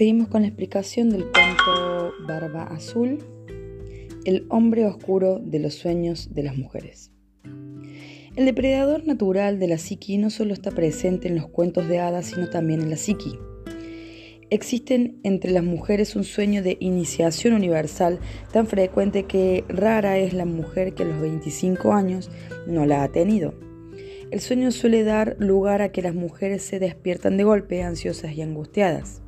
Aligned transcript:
Seguimos 0.00 0.28
con 0.28 0.40
la 0.40 0.48
explicación 0.48 1.10
del 1.10 1.24
cuento 1.24 2.14
Barba 2.26 2.62
Azul, 2.62 3.18
el 4.24 4.46
hombre 4.48 4.86
oscuro 4.86 5.38
de 5.38 5.58
los 5.58 5.74
sueños 5.74 6.32
de 6.32 6.42
las 6.42 6.56
mujeres. 6.56 7.12
El 8.34 8.46
depredador 8.46 9.06
natural 9.06 9.58
de 9.58 9.68
la 9.68 9.76
psiqui 9.76 10.16
no 10.16 10.30
solo 10.30 10.54
está 10.54 10.70
presente 10.70 11.28
en 11.28 11.34
los 11.34 11.48
cuentos 11.48 11.86
de 11.86 11.98
hadas, 11.98 12.28
sino 12.28 12.48
también 12.48 12.80
en 12.80 12.88
la 12.88 12.96
psiqui. 12.96 13.38
Existen 14.48 15.20
entre 15.22 15.50
las 15.50 15.64
mujeres 15.64 16.16
un 16.16 16.24
sueño 16.24 16.62
de 16.62 16.78
iniciación 16.80 17.52
universal 17.52 18.20
tan 18.54 18.66
frecuente 18.66 19.24
que 19.24 19.66
rara 19.68 20.16
es 20.16 20.32
la 20.32 20.46
mujer 20.46 20.94
que 20.94 21.02
a 21.02 21.06
los 21.06 21.20
25 21.20 21.92
años 21.92 22.30
no 22.66 22.86
la 22.86 23.02
ha 23.02 23.12
tenido. 23.12 23.52
El 24.30 24.40
sueño 24.40 24.70
suele 24.70 25.04
dar 25.04 25.36
lugar 25.38 25.82
a 25.82 25.92
que 25.92 26.00
las 26.00 26.14
mujeres 26.14 26.62
se 26.62 26.78
despiertan 26.78 27.36
de 27.36 27.44
golpe, 27.44 27.82
ansiosas 27.82 28.32
y 28.32 28.40
angustiadas. 28.40 29.20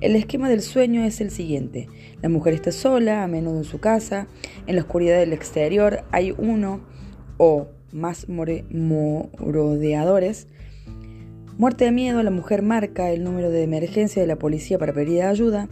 El 0.00 0.16
esquema 0.16 0.48
del 0.48 0.62
sueño 0.62 1.04
es 1.04 1.20
el 1.20 1.30
siguiente. 1.30 1.88
La 2.22 2.28
mujer 2.28 2.54
está 2.54 2.72
sola, 2.72 3.24
a 3.24 3.28
menudo 3.28 3.58
en 3.58 3.64
su 3.64 3.80
casa. 3.80 4.26
En 4.66 4.76
la 4.76 4.82
oscuridad 4.82 5.18
del 5.18 5.32
exterior 5.32 6.04
hay 6.12 6.34
uno 6.36 6.80
o 7.36 7.68
más 7.92 8.28
morodeadores. 8.28 10.46
Muerte 11.56 11.86
de 11.86 11.92
miedo, 11.92 12.22
la 12.22 12.30
mujer 12.30 12.62
marca 12.62 13.10
el 13.10 13.24
número 13.24 13.50
de 13.50 13.62
emergencia 13.62 14.22
de 14.22 14.28
la 14.28 14.36
policía 14.36 14.78
para 14.78 14.92
pedir 14.92 15.22
ayuda. 15.22 15.68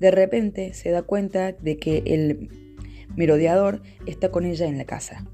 De 0.00 0.10
repente 0.10 0.74
se 0.74 0.90
da 0.90 1.02
cuenta 1.02 1.52
de 1.52 1.76
que 1.76 2.02
el 2.06 2.48
merodeador 3.14 3.82
está 4.06 4.30
con 4.30 4.44
ella 4.44 4.66
en 4.66 4.78
la 4.78 4.84
casa. 4.84 5.24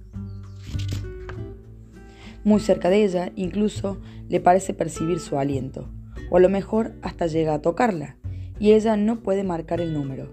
Muy 2.45 2.61
cerca 2.61 2.91
de 2.91 3.05
ella, 3.05 3.33
incluso 3.36 3.98
le 4.28 4.41
parece 4.41 4.75
percibir 4.75 5.20
su 5.20 5.38
aliento, 5.38 5.88
o 6.30 6.36
a 6.36 6.41
lo 6.41 6.48
mejor 6.48 6.92
hasta 7.03 7.27
llega 7.27 7.55
a 7.55 7.62
tocarla 7.62 8.17
y 8.58 8.72
ella 8.72 8.97
no 8.97 9.20
puede 9.20 9.44
marcar 9.44 9.80
el 9.80 9.92
número. 9.92 10.31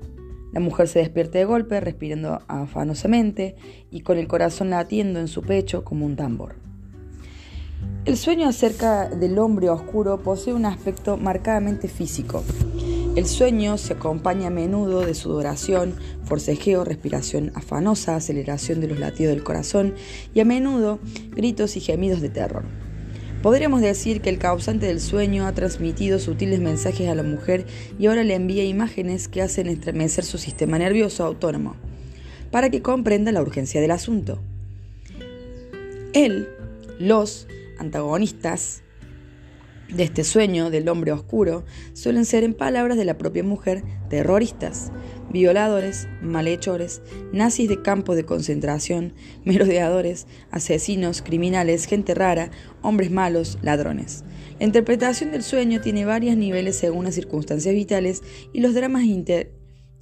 La 0.51 0.59
mujer 0.59 0.87
se 0.87 0.99
despierta 0.99 1.39
de 1.39 1.45
golpe, 1.45 1.79
respirando 1.79 2.41
afanosamente 2.47 3.55
y 3.89 4.01
con 4.01 4.17
el 4.17 4.27
corazón 4.27 4.69
latiendo 4.69 5.19
en 5.19 5.27
su 5.27 5.41
pecho 5.41 5.83
como 5.83 6.05
un 6.05 6.15
tambor. 6.15 6.55
El 8.03 8.17
sueño 8.17 8.47
acerca 8.47 9.07
del 9.09 9.37
hombre 9.39 9.69
oscuro 9.69 10.21
posee 10.21 10.53
un 10.53 10.65
aspecto 10.65 11.17
marcadamente 11.17 11.87
físico. 11.87 12.43
El 13.15 13.25
sueño 13.25 13.77
se 13.77 13.93
acompaña 13.93 14.47
a 14.47 14.51
menudo 14.51 15.05
de 15.05 15.13
sudoración, 15.13 15.95
forcejeo, 16.23 16.83
respiración 16.83 17.51
afanosa, 17.55 18.15
aceleración 18.15 18.81
de 18.81 18.87
los 18.87 18.99
latidos 18.99 19.33
del 19.35 19.43
corazón 19.43 19.93
y 20.33 20.39
a 20.39 20.45
menudo 20.45 20.99
gritos 21.31 21.77
y 21.77 21.79
gemidos 21.79 22.21
de 22.21 22.29
terror. 22.29 22.63
Podríamos 23.41 23.81
decir 23.81 24.21
que 24.21 24.29
el 24.29 24.37
causante 24.37 24.85
del 24.85 25.01
sueño 25.01 25.47
ha 25.47 25.53
transmitido 25.53 26.19
sutiles 26.19 26.59
mensajes 26.59 27.09
a 27.09 27.15
la 27.15 27.23
mujer 27.23 27.65
y 27.97 28.05
ahora 28.05 28.23
le 28.23 28.35
envía 28.35 28.63
imágenes 28.63 29.27
que 29.27 29.41
hacen 29.41 29.65
estremecer 29.65 30.23
su 30.23 30.37
sistema 30.37 30.77
nervioso 30.77 31.25
autónomo, 31.25 31.75
para 32.51 32.69
que 32.69 32.83
comprenda 32.83 33.31
la 33.31 33.41
urgencia 33.41 33.81
del 33.81 33.89
asunto. 33.89 34.39
Él, 36.13 36.49
los 36.99 37.47
antagonistas 37.79 38.83
de 39.89 40.03
este 40.03 40.23
sueño 40.23 40.69
del 40.69 40.87
hombre 40.87 41.11
oscuro 41.11 41.65
suelen 41.93 42.25
ser, 42.25 42.43
en 42.43 42.53
palabras 42.53 42.95
de 42.95 43.05
la 43.05 43.17
propia 43.17 43.43
mujer, 43.43 43.83
terroristas, 44.07 44.91
violadores, 45.31 46.07
malhechores, 46.21 47.01
nazis 47.31 47.69
de 47.69 47.81
campos 47.81 48.15
de 48.15 48.25
concentración, 48.25 49.13
merodeadores, 49.45 50.27
asesinos, 50.51 51.21
criminales, 51.21 51.85
gente 51.85 52.13
rara, 52.13 52.51
hombres 52.81 53.11
malos, 53.11 53.57
ladrones. 53.61 54.23
La 54.59 54.65
interpretación 54.65 55.31
del 55.31 55.43
sueño 55.43 55.81
tiene 55.81 56.05
varios 56.05 56.37
niveles 56.37 56.75
según 56.75 57.05
las 57.05 57.15
circunstancias 57.15 57.73
vitales 57.73 58.21
y 58.53 58.59
los 58.59 58.73
dramas 58.73 59.05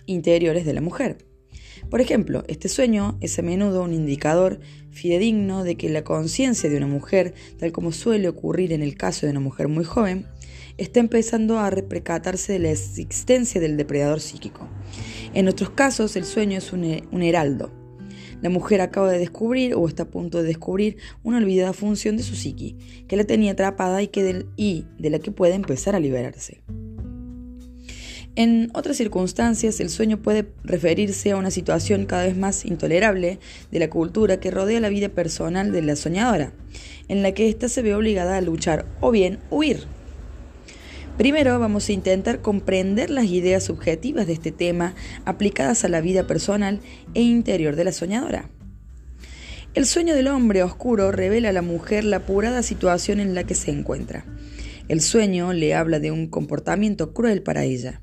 interiores 0.05 0.65
de 0.65 0.73
la 0.73 0.81
mujer. 0.81 1.29
Por 1.89 2.01
ejemplo, 2.01 2.43
este 2.47 2.69
sueño 2.69 3.17
es 3.21 3.39
a 3.39 3.41
menudo 3.41 3.81
un 3.83 3.93
indicador 3.93 4.59
fidedigno 4.91 5.63
de 5.63 5.75
que 5.75 5.89
la 5.89 6.03
conciencia 6.03 6.69
de 6.69 6.77
una 6.77 6.87
mujer, 6.87 7.33
tal 7.57 7.71
como 7.71 7.91
suele 7.91 8.27
ocurrir 8.27 8.73
en 8.73 8.83
el 8.83 8.95
caso 8.95 9.25
de 9.25 9.31
una 9.31 9.39
mujer 9.39 9.69
muy 9.69 9.85
joven, 9.85 10.27
está 10.79 11.01
empezando 11.01 11.59
a 11.59 11.69
reprecatarse 11.69 12.53
de 12.53 12.59
la 12.59 12.71
existencia 12.71 13.59
del 13.59 13.75
depredador 13.75 14.21
psíquico. 14.21 14.67
En 15.33 15.47
otros 15.47 15.69
casos, 15.71 16.15
el 16.15 16.23
sueño 16.23 16.57
es 16.57 16.71
un, 16.73 17.21
heraldo. 17.21 17.71
La 18.41 18.49
mujer 18.49 18.79
acaba 18.79 19.11
de 19.11 19.19
descubrir 19.19 19.75
o 19.75 19.85
está 19.87 20.03
a 20.03 20.09
punto 20.09 20.37
de 20.37 20.45
descubrir 20.45 20.95
una 21.21 21.37
olvidada 21.37 21.73
función 21.73 22.15
de 22.15 22.23
su 22.23 22.35
psiqui, 22.35 22.77
que 23.07 23.17
la 23.17 23.25
tenía 23.25 23.51
atrapada 23.51 24.01
y, 24.01 24.07
que 24.07 24.45
y 24.55 24.85
de 24.97 25.09
la 25.09 25.19
que 25.19 25.31
puede 25.31 25.53
empezar 25.53 25.95
a 25.95 25.99
liberarse. 25.99 26.63
En 28.35 28.71
otras 28.73 28.95
circunstancias, 28.95 29.81
el 29.81 29.89
sueño 29.89 30.21
puede 30.21 30.47
referirse 30.63 31.31
a 31.31 31.35
una 31.35 31.51
situación 31.51 32.05
cada 32.05 32.23
vez 32.23 32.37
más 32.37 32.63
intolerable 32.63 33.39
de 33.69 33.79
la 33.79 33.89
cultura 33.89 34.39
que 34.39 34.49
rodea 34.49 34.79
la 34.79 34.87
vida 34.87 35.09
personal 35.09 35.73
de 35.73 35.81
la 35.81 35.97
soñadora, 35.97 36.53
en 37.09 37.21
la 37.21 37.33
que 37.33 37.49
ésta 37.49 37.67
se 37.67 37.81
ve 37.81 37.93
obligada 37.93 38.37
a 38.37 38.41
luchar 38.41 38.85
o 39.01 39.11
bien 39.11 39.39
huir. 39.51 39.98
Primero 41.19 41.59
vamos 41.59 41.89
a 41.89 41.91
intentar 41.91 42.41
comprender 42.41 43.09
las 43.09 43.25
ideas 43.25 43.65
subjetivas 43.65 44.25
de 44.25 44.31
este 44.31 44.53
tema 44.53 44.95
aplicadas 45.25 45.83
a 45.83 45.89
la 45.89 45.99
vida 45.99 46.25
personal 46.25 46.79
e 47.13 47.21
interior 47.21 47.75
de 47.75 47.83
la 47.83 47.91
soñadora. 47.91 48.49
El 49.73 49.85
sueño 49.85 50.15
del 50.15 50.29
hombre 50.29 50.63
oscuro 50.63 51.11
revela 51.11 51.49
a 51.49 51.51
la 51.51 51.61
mujer 51.61 52.05
la 52.05 52.15
apurada 52.15 52.63
situación 52.63 53.19
en 53.19 53.35
la 53.35 53.43
que 53.43 53.53
se 53.53 53.69
encuentra. 53.69 54.23
El 54.87 55.01
sueño 55.01 55.51
le 55.51 55.75
habla 55.75 55.99
de 55.99 56.11
un 56.11 56.27
comportamiento 56.27 57.13
cruel 57.13 57.43
para 57.43 57.65
ella, 57.65 58.01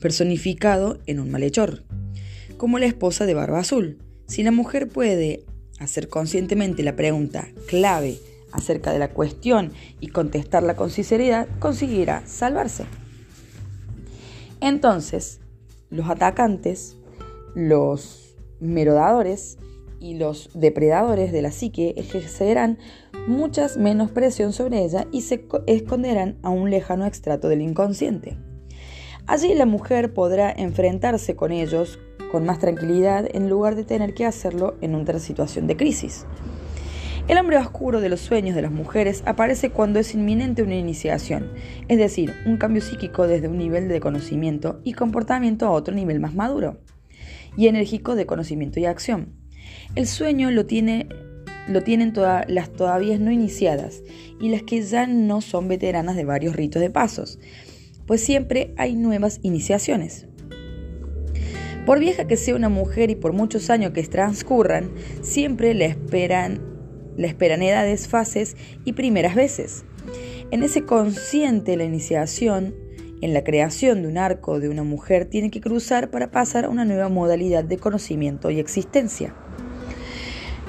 personificado 0.00 1.00
en 1.04 1.20
un 1.20 1.30
malhechor, 1.30 1.84
como 2.56 2.78
la 2.78 2.86
esposa 2.86 3.26
de 3.26 3.34
Barba 3.34 3.58
Azul. 3.58 3.98
Si 4.26 4.42
la 4.42 4.52
mujer 4.52 4.88
puede 4.88 5.44
hacer 5.78 6.08
conscientemente 6.08 6.82
la 6.82 6.96
pregunta 6.96 7.46
clave 7.66 8.16
acerca 8.52 8.92
de 8.92 8.98
la 8.98 9.10
cuestión 9.10 9.72
y 10.00 10.08
contestarla 10.08 10.76
con 10.76 10.90
sinceridad, 10.90 11.48
conseguirá 11.58 12.22
salvarse. 12.26 12.86
Entonces, 14.60 15.40
los 15.90 16.08
atacantes, 16.08 16.96
los 17.54 18.36
merodadores 18.60 19.58
y 20.00 20.14
los 20.14 20.50
depredadores 20.54 21.32
de 21.32 21.42
la 21.42 21.50
psique 21.50 21.94
ejercerán 21.96 22.78
muchas 23.26 23.76
menos 23.76 24.10
presión 24.10 24.52
sobre 24.52 24.84
ella 24.84 25.06
y 25.12 25.22
se 25.22 25.46
esconderán 25.66 26.38
a 26.42 26.50
un 26.50 26.70
lejano 26.70 27.06
extrato 27.06 27.48
del 27.48 27.60
inconsciente. 27.60 28.36
Allí 29.26 29.54
la 29.54 29.66
mujer 29.66 30.14
podrá 30.14 30.50
enfrentarse 30.50 31.36
con 31.36 31.52
ellos 31.52 31.98
con 32.32 32.44
más 32.44 32.58
tranquilidad 32.58 33.28
en 33.32 33.48
lugar 33.48 33.74
de 33.74 33.84
tener 33.84 34.14
que 34.14 34.24
hacerlo 34.24 34.76
en 34.80 34.94
una 34.94 35.18
situación 35.18 35.66
de 35.66 35.76
crisis. 35.76 36.26
El 37.28 37.36
hombre 37.36 37.58
oscuro 37.58 38.00
de 38.00 38.08
los 38.08 38.20
sueños 38.20 38.56
de 38.56 38.62
las 38.62 38.72
mujeres 38.72 39.22
aparece 39.26 39.68
cuando 39.68 39.98
es 39.98 40.14
inminente 40.14 40.62
una 40.62 40.76
iniciación, 40.76 41.52
es 41.86 41.98
decir, 41.98 42.32
un 42.46 42.56
cambio 42.56 42.80
psíquico 42.80 43.26
desde 43.26 43.48
un 43.48 43.58
nivel 43.58 43.86
de 43.88 44.00
conocimiento 44.00 44.80
y 44.82 44.94
comportamiento 44.94 45.66
a 45.66 45.70
otro 45.70 45.94
nivel 45.94 46.20
más 46.20 46.34
maduro 46.34 46.80
y 47.54 47.66
enérgico 47.66 48.14
de 48.14 48.24
conocimiento 48.24 48.80
y 48.80 48.86
acción. 48.86 49.34
El 49.94 50.06
sueño 50.06 50.50
lo, 50.50 50.64
tiene, 50.64 51.06
lo 51.68 51.82
tienen 51.82 52.14
todas 52.14 52.48
las 52.48 52.72
todavía 52.72 53.18
no 53.18 53.30
iniciadas 53.30 54.02
y 54.40 54.48
las 54.48 54.62
que 54.62 54.80
ya 54.80 55.06
no 55.06 55.42
son 55.42 55.68
veteranas 55.68 56.16
de 56.16 56.24
varios 56.24 56.56
ritos 56.56 56.80
de 56.80 56.88
pasos, 56.88 57.38
pues 58.06 58.22
siempre 58.22 58.72
hay 58.78 58.96
nuevas 58.96 59.40
iniciaciones. 59.42 60.26
Por 61.84 62.00
vieja 62.00 62.26
que 62.26 62.38
sea 62.38 62.56
una 62.56 62.70
mujer 62.70 63.10
y 63.10 63.16
por 63.16 63.34
muchos 63.34 63.68
años 63.68 63.92
que 63.92 64.02
transcurran, 64.04 64.90
siempre 65.20 65.74
le 65.74 65.84
esperan 65.84 66.77
la 67.18 67.26
esperan 67.26 67.60
edades, 67.60 68.08
fases 68.08 68.56
y 68.86 68.94
primeras 68.94 69.34
veces. 69.34 69.84
En 70.50 70.62
ese 70.62 70.84
consciente 70.84 71.76
la 71.76 71.84
iniciación, 71.84 72.74
en 73.20 73.34
la 73.34 73.44
creación 73.44 74.02
de 74.02 74.08
un 74.08 74.16
arco 74.16 74.60
de 74.60 74.70
una 74.70 74.84
mujer 74.84 75.26
tiene 75.26 75.50
que 75.50 75.60
cruzar 75.60 76.10
para 76.10 76.30
pasar 76.30 76.64
a 76.64 76.68
una 76.70 76.86
nueva 76.86 77.10
modalidad 77.10 77.64
de 77.64 77.76
conocimiento 77.76 78.50
y 78.50 78.60
existencia. 78.60 79.34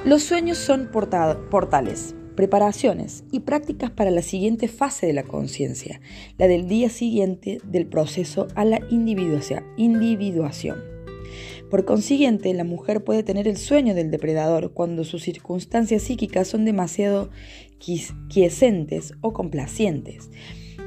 Los 0.03 0.23
sueños 0.23 0.57
son 0.57 0.89
portales, 0.91 2.15
preparaciones 2.35 3.23
y 3.31 3.41
prácticas 3.41 3.91
para 3.91 4.11
la 4.11 4.21
siguiente 4.21 4.67
fase 4.67 5.05
de 5.05 5.13
la 5.13 5.23
conciencia, 5.23 6.01
la 6.37 6.47
del 6.47 6.67
día 6.67 6.89
siguiente 6.89 7.59
del 7.65 7.85
proceso 7.85 8.47
a 8.55 8.65
la 8.65 8.79
individuación. 8.89 10.98
Por 11.69 11.85
consiguiente, 11.85 12.51
la 12.55 12.63
mujer 12.63 13.03
puede 13.03 13.21
tener 13.21 13.47
el 13.47 13.57
sueño 13.57 13.93
del 13.93 14.09
depredador 14.09 14.73
cuando 14.73 15.03
sus 15.03 15.21
circunstancias 15.21 16.01
psíquicas 16.01 16.47
son 16.47 16.65
demasiado 16.65 17.29
quiescentes 18.29 19.13
o 19.21 19.33
complacientes. 19.33 20.31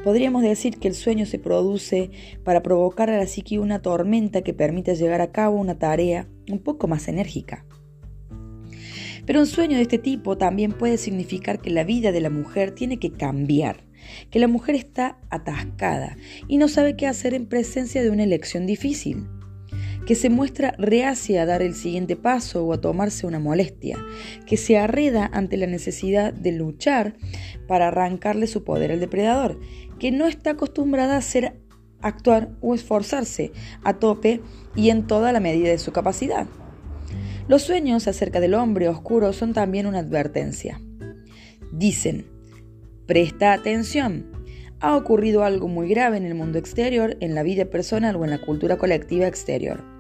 Podríamos 0.02 0.42
decir 0.42 0.78
que 0.78 0.88
el 0.88 0.94
sueño 0.94 1.26
se 1.26 1.38
produce 1.38 2.10
para 2.42 2.64
provocar 2.64 3.10
a 3.10 3.16
la 3.16 3.26
psique 3.26 3.60
una 3.60 3.80
tormenta 3.80 4.42
que 4.42 4.54
permita 4.54 4.94
llevar 4.94 5.20
a 5.20 5.30
cabo 5.30 5.56
una 5.56 5.78
tarea 5.78 6.26
un 6.50 6.58
poco 6.58 6.88
más 6.88 7.06
enérgica. 7.06 7.64
Pero 9.24 9.38
un 9.38 9.46
sueño 9.46 9.76
de 9.76 9.82
este 9.82 9.98
tipo 9.98 10.36
también 10.36 10.72
puede 10.72 10.98
significar 10.98 11.60
que 11.60 11.70
la 11.70 11.84
vida 11.84 12.10
de 12.10 12.20
la 12.20 12.30
mujer 12.30 12.72
tiene 12.72 12.98
que 12.98 13.12
cambiar, 13.12 13.84
que 14.30 14.40
la 14.40 14.48
mujer 14.48 14.74
está 14.74 15.20
atascada 15.30 16.16
y 16.48 16.56
no 16.56 16.66
sabe 16.66 16.96
qué 16.96 17.06
hacer 17.06 17.34
en 17.34 17.46
presencia 17.46 18.02
de 18.02 18.10
una 18.10 18.24
elección 18.24 18.66
difícil, 18.66 19.28
que 20.06 20.14
se 20.14 20.30
muestra 20.30 20.74
reacia 20.78 21.42
a 21.42 21.46
dar 21.46 21.62
el 21.62 21.74
siguiente 21.74 22.16
paso 22.16 22.64
o 22.64 22.72
a 22.72 22.80
tomarse 22.80 23.26
una 23.26 23.38
molestia, 23.38 23.98
que 24.46 24.56
se 24.56 24.78
arreda 24.78 25.30
ante 25.32 25.56
la 25.56 25.66
necesidad 25.66 26.32
de 26.32 26.52
luchar 26.52 27.14
para 27.68 27.88
arrancarle 27.88 28.46
su 28.46 28.64
poder 28.64 28.92
al 28.92 29.00
depredador, 29.00 29.60
que 29.98 30.10
no 30.10 30.26
está 30.26 30.50
acostumbrada 30.50 31.14
a 31.14 31.18
hacer 31.18 31.60
actuar 32.00 32.50
o 32.60 32.74
esforzarse 32.74 33.52
a 33.84 33.94
tope 33.94 34.40
y 34.74 34.90
en 34.90 35.06
toda 35.06 35.32
la 35.32 35.40
medida 35.40 35.70
de 35.70 35.78
su 35.78 35.92
capacidad. 35.92 36.46
Los 37.48 37.62
sueños 37.62 38.08
acerca 38.08 38.40
del 38.40 38.54
hombre 38.54 38.88
oscuro 38.88 39.32
son 39.32 39.52
también 39.52 39.86
una 39.86 40.00
advertencia. 40.00 40.80
Dicen, 41.72 42.26
presta 43.06 43.52
atención, 43.52 44.30
ha 44.80 44.96
ocurrido 44.96 45.44
algo 45.44 45.68
muy 45.68 45.88
grave 45.88 46.16
en 46.16 46.24
el 46.24 46.34
mundo 46.34 46.58
exterior, 46.58 47.16
en 47.20 47.34
la 47.34 47.42
vida 47.42 47.66
personal 47.66 48.16
o 48.16 48.24
en 48.24 48.30
la 48.30 48.40
cultura 48.40 48.78
colectiva 48.78 49.26
exterior. 49.26 49.91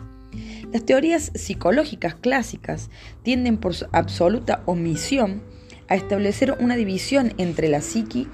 Las 0.72 0.84
teorías 0.84 1.30
psicológicas 1.34 2.14
clásicas 2.14 2.88
tienden 3.22 3.58
por 3.58 3.74
su 3.74 3.84
absoluta 3.92 4.62
omisión 4.64 5.42
a 5.88 5.96
establecer 5.96 6.56
una 6.60 6.76
división 6.76 7.34
entre 7.36 7.68
la 7.68 7.82
psiqui 7.82 8.26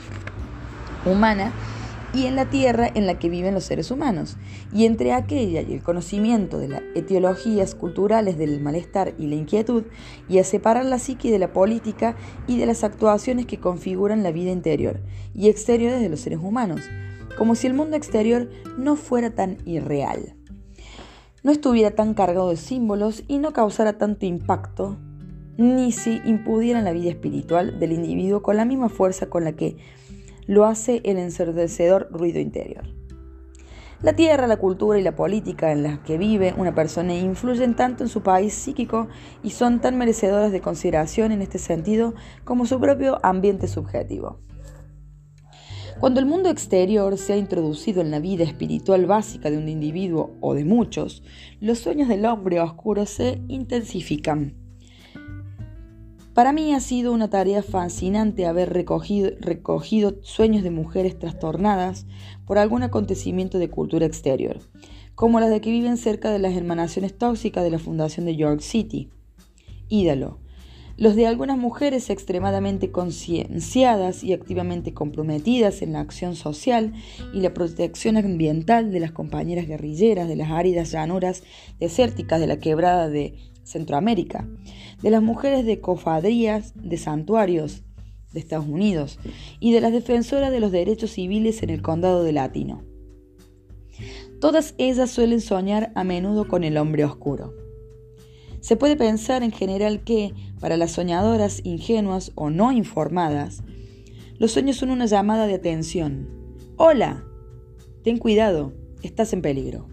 humana 1.05 1.53
y 2.15 2.27
en 2.27 2.37
la 2.37 2.49
tierra 2.49 2.89
en 2.95 3.07
la 3.07 3.19
que 3.19 3.29
viven 3.29 3.55
los 3.55 3.65
seres 3.65 3.91
humanos, 3.91 4.37
y 4.73 4.87
entre 4.87 5.13
aquella 5.13 5.63
y 5.63 5.73
el 5.75 5.83
conocimiento 5.83 6.59
de 6.59 6.69
las 6.69 6.83
etiologías 6.95 7.75
culturales 7.75 8.39
del 8.39 8.61
malestar 8.61 9.15
y 9.19 9.27
la 9.27 9.35
inquietud, 9.35 9.83
y 10.29 10.39
a 10.39 10.45
separar 10.45 10.85
la 10.85 11.01
psique 11.01 11.33
de 11.33 11.41
la 11.41 11.53
política 11.53 12.15
y 12.47 12.57
de 12.57 12.67
las 12.67 12.85
actuaciones 12.85 13.47
que 13.47 13.59
configuran 13.59 14.23
la 14.23 14.31
vida 14.31 14.53
interior 14.53 15.01
y 15.35 15.49
exterior 15.49 15.99
de 15.99 16.09
los 16.09 16.21
seres 16.21 16.39
humanos, 16.41 16.83
como 17.37 17.57
si 17.57 17.67
el 17.67 17.75
mundo 17.75 17.97
exterior 17.97 18.49
no 18.79 18.95
fuera 18.95 19.31
tan 19.31 19.59
irreal, 19.67 20.38
no 21.49 21.53
estuviera 21.53 21.93
tan 21.93 22.13
cargado 22.13 22.51
de 22.51 22.59
símbolos 22.59 23.25
y 23.27 23.39
no 23.39 23.55
causara 23.55 23.97
tanto 23.97 24.27
impacto, 24.27 24.99
ni 25.57 25.93
si 25.93 26.21
impudieran 26.27 26.85
la 26.85 26.93
vida 26.93 27.09
espiritual 27.09 27.79
del 27.81 27.93
individuo 27.93 28.43
con 28.43 28.59
la 28.59 28.67
misma 28.67 28.91
fuerza 28.91 29.31
con 29.31 29.45
la 29.45 29.53
que 29.53 29.79
lo 30.47 30.67
hace 30.67 31.01
el 31.07 31.17
ensordecedor 31.17 32.09
ruido 32.11 32.39
interior. 32.39 32.85
La 34.03 34.13
tierra, 34.13 34.47
la 34.47 34.59
cultura 34.59 34.99
y 34.99 35.03
la 35.03 35.17
política 35.17 35.73
en 35.73 35.85
las 35.85 36.01
que 36.01 36.19
vive 36.19 36.53
una 36.55 36.75
persona 36.75 37.15
influyen 37.15 37.75
tanto 37.75 38.05
en 38.05 38.11
su 38.11 38.23
país 38.23 38.53
psíquico 38.53 39.09
y 39.43 39.49
son 39.49 39.81
tan 39.81 39.97
merecedoras 39.97 40.53
de 40.53 40.61
consideración 40.61 41.33
en 41.33 41.41
este 41.41 41.59
sentido 41.59 42.13
como 42.45 42.67
su 42.67 42.79
propio 42.79 43.21
ambiente 43.23 43.69
subjetivo. 43.69 44.37
Cuando 46.01 46.21
el 46.21 46.27
mundo 46.27 46.49
exterior 46.49 47.19
se 47.19 47.33
ha 47.33 47.37
introducido 47.37 48.01
en 48.01 48.11
la 48.11 48.21
vida 48.21 48.45
espiritual 48.45 49.07
básica 49.07 49.51
de 49.51 49.59
un 49.59 49.69
individuo 49.69 50.37
o 50.41 50.55
de 50.55 50.65
muchos, 50.65 51.23
los 51.61 51.79
sueños 51.79 52.09
del 52.09 52.25
hombre 52.25 52.61
oscuro 52.61 53.05
se 53.07 53.41
intensifican 53.49 54.55
para 56.39 56.53
mí 56.53 56.73
ha 56.73 56.79
sido 56.79 57.13
una 57.13 57.29
tarea 57.29 57.65
fascinante 57.65 58.47
haber 58.47 58.73
recogido, 58.73 60.15
sueños 60.23 60.63
de 60.63 60.71
mujeres 60.71 61.19
trastornadas 61.19 62.07
por 62.47 62.59
algún 62.59 62.85
acontecimiento 62.85 63.59
de 63.59 63.71
cultura 63.71 64.07
exterior, 64.07 64.61
como 65.17 65.41
las 65.41 65.51
de 65.51 65.61
que 65.61 65.73
viven 65.73 65.97
cerca 65.97 66.31
de 66.31 66.39
las 66.39 66.55
emanaciones 66.55 67.19
tóxicas 67.19 67.65
de 67.65 67.73
la 67.73 67.81
Fundación 67.81 68.25
de 68.25 68.37
York 68.37 68.61
City. 68.61 69.11
Ídalo. 69.89 70.39
Los 70.99 71.15
de 71.15 71.29
algunas 71.29 71.57
mujeres 71.57 72.11
extremadamente 72.11 72.91
concienciadas 72.91 74.25
y 74.25 74.33
activamente 74.33 74.93
comprometidas 74.93 75.81
en 75.81 75.93
la 75.93 76.01
acción 76.01 76.35
social 76.35 76.93
y 77.33 77.41
la 77.41 77.55
protección 77.55 78.17
ambiental 78.17 78.91
de 78.91 78.99
las 78.99 79.13
compañeras 79.13 79.69
guerrilleras 79.69 80.27
de 80.27 80.35
las 80.35 80.51
áridas 80.51 80.91
llanuras 80.91 81.45
desérticas 81.79 82.41
de 82.41 82.49
la 82.49 82.59
quebrada 82.59 83.09
de 83.09 83.37
Centroamérica, 83.63 84.49
de 85.01 85.11
las 85.11 85.23
mujeres 85.23 85.65
de 85.65 85.81
cofadrías 85.81 86.73
de 86.75 86.97
santuarios 86.97 87.85
de 88.33 88.41
Estados 88.41 88.67
Unidos 88.67 89.21
y 89.61 89.73
de 89.73 89.81
las 89.81 89.93
defensoras 89.93 90.51
de 90.51 90.59
los 90.59 90.73
derechos 90.73 91.13
civiles 91.13 91.63
en 91.63 91.71
el 91.71 91.81
condado 91.81 92.25
de 92.25 92.33
Latino. 92.33 92.83
Todas 94.41 94.75
ellas 94.79 95.11
suelen 95.11 95.41
soñar 95.41 95.93
a 95.95 96.03
menudo 96.03 96.49
con 96.49 96.65
el 96.65 96.77
hombre 96.77 97.05
oscuro. 97.05 97.68
Se 98.61 98.77
puede 98.77 98.97
pensar 98.97 99.43
en 99.43 99.53
general 99.53 100.03
que, 100.03 100.35
para 100.61 100.77
las 100.77 100.93
soñadoras 100.93 101.61
ingenuas 101.65 102.33
o 102.35 102.51
no 102.51 102.73
informadas, 102.73 103.63
los 104.39 104.53
sueños 104.53 104.77
son 104.77 104.91
una 104.91 105.07
llamada 105.07 105.47
de 105.47 105.55
atención. 105.55 106.29
Hola, 106.77 107.25
ten 108.03 108.19
cuidado, 108.19 108.73
estás 109.03 109.33
en 109.33 109.43
peligro. 109.43 109.89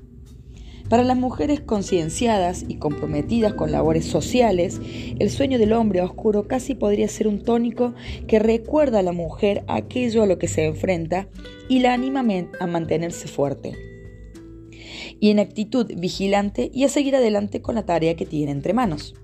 Para 0.89 1.03
las 1.03 1.17
mujeres 1.17 1.61
concienciadas 1.61 2.65
y 2.67 2.75
comprometidas 2.75 3.53
con 3.53 3.71
labores 3.71 4.05
sociales, 4.05 4.79
el 5.17 5.31
sueño 5.31 5.57
del 5.57 5.73
hombre 5.73 6.01
oscuro 6.01 6.47
casi 6.47 6.75
podría 6.75 7.07
ser 7.07 7.27
un 7.27 7.41
tónico 7.41 7.95
que 8.27 8.37
recuerda 8.37 8.99
a 8.99 9.03
la 9.03 9.11
mujer 9.11 9.63
aquello 9.67 10.21
a 10.21 10.27
lo 10.27 10.37
que 10.37 10.47
se 10.47 10.65
enfrenta 10.65 11.27
y 11.69 11.79
la 11.79 11.93
anima 11.93 12.23
a 12.59 12.67
mantenerse 12.67 13.27
fuerte 13.27 13.94
y 15.19 15.29
en 15.29 15.39
actitud 15.39 15.91
vigilante 15.97 16.69
y 16.73 16.83
a 16.83 16.89
seguir 16.89 17.15
adelante 17.15 17.61
con 17.61 17.75
la 17.75 17.85
tarea 17.85 18.15
que 18.15 18.25
tiene 18.25 18.51
entre 18.51 18.73
manos. 18.73 19.15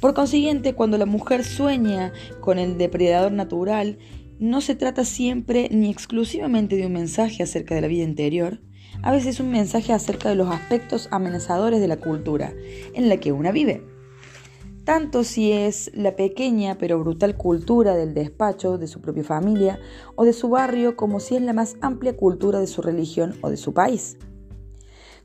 Por 0.00 0.14
consiguiente, 0.14 0.74
cuando 0.74 0.98
la 0.98 1.06
mujer 1.06 1.44
sueña 1.44 2.12
con 2.40 2.58
el 2.58 2.76
depredador 2.76 3.30
natural, 3.30 3.98
no 4.40 4.60
se 4.60 4.74
trata 4.74 5.04
siempre 5.04 5.68
ni 5.70 5.90
exclusivamente 5.90 6.74
de 6.74 6.86
un 6.86 6.92
mensaje 6.92 7.44
acerca 7.44 7.76
de 7.76 7.82
la 7.82 7.86
vida 7.86 8.02
interior, 8.02 8.60
a 9.02 9.12
veces 9.12 9.38
un 9.38 9.50
mensaje 9.50 9.92
acerca 9.92 10.28
de 10.28 10.34
los 10.34 10.48
aspectos 10.48 11.08
amenazadores 11.12 11.80
de 11.80 11.88
la 11.88 11.98
cultura 11.98 12.52
en 12.94 13.08
la 13.08 13.18
que 13.18 13.30
una 13.30 13.52
vive. 13.52 13.86
Tanto 14.84 15.22
si 15.22 15.52
es 15.52 15.92
la 15.94 16.16
pequeña 16.16 16.76
pero 16.76 16.98
brutal 16.98 17.36
cultura 17.36 17.94
del 17.94 18.14
despacho 18.14 18.78
de 18.78 18.88
su 18.88 19.00
propia 19.00 19.22
familia 19.22 19.78
o 20.16 20.24
de 20.24 20.32
su 20.32 20.48
barrio 20.48 20.96
como 20.96 21.20
si 21.20 21.36
es 21.36 21.42
la 21.42 21.52
más 21.52 21.76
amplia 21.80 22.16
cultura 22.16 22.58
de 22.58 22.66
su 22.66 22.82
religión 22.82 23.36
o 23.42 23.50
de 23.50 23.56
su 23.56 23.72
país. 23.72 24.18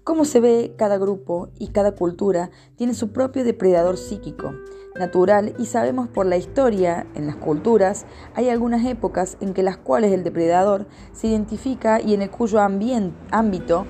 Como 0.08 0.24
se 0.24 0.40
ve, 0.40 0.74
cada 0.78 0.98
grupo 0.98 1.50
y 1.60 1.68
cada 1.68 1.92
cultura 1.92 2.50
tiene 2.78 2.94
su 2.94 3.12
propio 3.12 3.44
depredador 3.44 3.98
psíquico, 3.98 4.54
natural 4.96 5.54
y 5.60 5.66
sabemos 5.66 6.08
por 6.08 6.26
la 6.26 6.38
historia, 6.38 7.06
en 7.14 7.28
las 7.28 7.36
culturas, 7.36 8.06
hay 8.34 8.48
algunas 8.48 8.86
épocas 8.86 9.36
en 9.42 9.54
que 9.54 9.64
las 9.64 9.76
cuales 9.76 10.14
el 10.14 10.24
depredador 10.24 10.88
se 11.12 11.28
identifica 11.28 12.00
y 12.00 12.14
en 12.14 12.22
el 12.22 12.32
cuyo 12.32 12.62
ámbito 12.62 13.86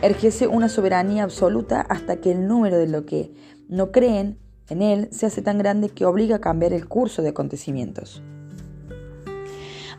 ejerce 0.00 0.46
una 0.46 0.70
soberanía 0.70 1.24
absoluta 1.24 1.82
hasta 1.82 2.16
que 2.16 2.32
el 2.32 2.48
número 2.48 2.78
de 2.78 2.88
lo 2.88 3.04
que 3.04 3.34
no 3.68 3.92
creen 3.92 4.38
en 4.70 4.80
él 4.80 5.08
se 5.12 5.26
hace 5.26 5.42
tan 5.42 5.58
grande 5.58 5.90
que 5.90 6.06
obliga 6.06 6.36
a 6.36 6.40
cambiar 6.40 6.72
el 6.72 6.88
curso 6.88 7.20
de 7.20 7.28
acontecimientos. 7.28 8.22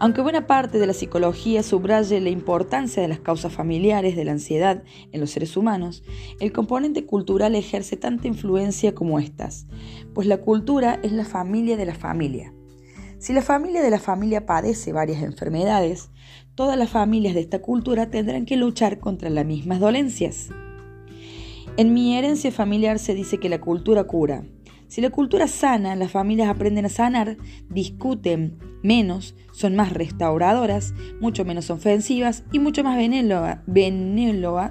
Aunque 0.01 0.21
buena 0.21 0.47
parte 0.47 0.79
de 0.79 0.87
la 0.87 0.93
psicología 0.93 1.61
subraye 1.61 2.21
la 2.21 2.29
importancia 2.29 3.01
de 3.01 3.09
las 3.09 3.19
causas 3.19 3.51
familiares 3.51 4.15
de 4.15 4.23
la 4.23 4.31
ansiedad 4.31 4.81
en 5.11 5.19
los 5.19 5.31
seres 5.31 5.57
humanos, 5.57 6.03
el 6.39 6.53
componente 6.53 7.05
cultural 7.05 7.53
ejerce 7.53 7.97
tanta 7.97 8.29
influencia 8.29 8.95
como 8.95 9.19
estas, 9.19 9.67
pues 10.13 10.25
la 10.25 10.37
cultura 10.37 11.01
es 11.03 11.11
la 11.11 11.25
familia 11.25 11.75
de 11.75 11.85
la 11.85 11.95
familia. 11.95 12.53
Si 13.17 13.33
la 13.33 13.41
familia 13.41 13.81
de 13.81 13.89
la 13.89 13.99
familia 13.99 14.45
padece 14.45 14.93
varias 14.93 15.21
enfermedades, 15.21 16.11
todas 16.55 16.77
las 16.77 16.89
familias 16.89 17.33
de 17.33 17.41
esta 17.41 17.61
cultura 17.61 18.09
tendrán 18.09 18.45
que 18.45 18.55
luchar 18.55 18.99
contra 18.99 19.29
las 19.29 19.45
mismas 19.45 19.81
dolencias. 19.81 20.47
En 21.75 21.93
mi 21.93 22.17
herencia 22.17 22.53
familiar 22.53 22.99
se 22.99 23.15
dice 23.15 23.37
que 23.37 23.49
la 23.49 23.59
cultura 23.59 24.05
cura, 24.05 24.45
si 24.89 25.01
la 25.01 25.11
cultura 25.11 25.47
sana, 25.47 25.95
las 25.95 26.11
familias 26.11 26.49
aprenden 26.49 26.85
a 26.85 26.89
sanar, 26.89 27.37
discuten 27.69 28.57
menos, 28.81 29.35
son 29.51 29.75
más 29.75 29.93
restauradoras, 29.93 30.95
mucho 31.21 31.45
menos 31.45 31.69
ofensivas 31.69 32.43
y 32.51 32.57
mucho 32.57 32.83
más 32.83 32.97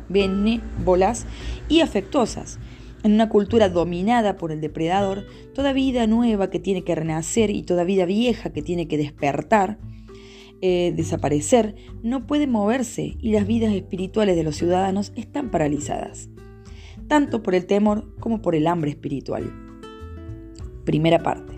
benévolas 0.08 1.26
y 1.68 1.80
afectuosas. 1.80 2.58
En 3.04 3.12
una 3.12 3.28
cultura 3.28 3.68
dominada 3.68 4.36
por 4.36 4.50
el 4.50 4.60
depredador, 4.60 5.24
toda 5.54 5.72
vida 5.72 6.08
nueva 6.08 6.50
que 6.50 6.58
tiene 6.58 6.82
que 6.82 6.96
renacer 6.96 7.50
y 7.50 7.62
toda 7.62 7.84
vida 7.84 8.04
vieja 8.04 8.50
que 8.50 8.60
tiene 8.60 8.88
que 8.88 8.98
despertar, 8.98 9.78
eh, 10.60 10.92
desaparecer, 10.96 11.76
no 12.02 12.26
puede 12.26 12.48
moverse 12.48 13.16
y 13.20 13.30
las 13.30 13.46
vidas 13.46 13.72
espirituales 13.72 14.34
de 14.34 14.42
los 14.42 14.56
ciudadanos 14.56 15.12
están 15.14 15.52
paralizadas, 15.52 16.28
tanto 17.06 17.44
por 17.44 17.54
el 17.54 17.66
temor 17.66 18.16
como 18.18 18.42
por 18.42 18.56
el 18.56 18.66
hambre 18.66 18.90
espiritual. 18.90 19.67
Primera 20.88 21.18
parte. 21.18 21.57